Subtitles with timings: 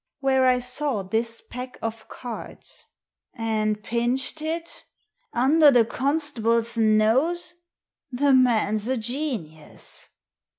[0.19, 2.87] "Where I saw this pack of cards."
[3.35, 4.83] "And pinched it?
[5.31, 7.53] Under the constable's nose.
[8.11, 10.09] The man's a genius."